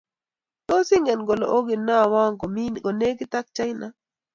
[0.67, 3.87] tos ingen kole okinawa komi konegit ak china?